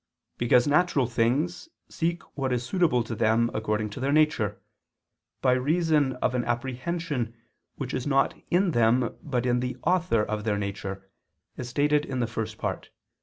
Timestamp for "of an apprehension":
6.13-7.35